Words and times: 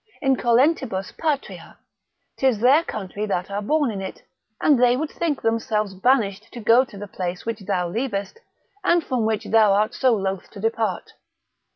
Incolentibus 0.23 1.11
patria, 1.15 1.77
'tis 2.37 2.57
their 2.59 2.83
country 2.83 3.27
that 3.27 3.51
are 3.51 3.61
born 3.61 3.91
in 3.91 4.01
it, 4.01 4.23
and 4.59 4.81
they 4.81 4.97
would 4.97 5.11
think 5.11 5.43
themselves 5.43 5.93
banished 5.93 6.51
to 6.51 6.59
go 6.59 6.83
to 6.83 6.97
the 6.97 7.05
place 7.07 7.45
which 7.45 7.59
thou 7.59 7.87
leavest, 7.87 8.39
and 8.83 9.03
from 9.03 9.27
which 9.27 9.45
thou 9.45 9.73
art 9.73 9.93
so 9.93 10.15
loath 10.15 10.49
to 10.49 10.59
depart. 10.59 11.11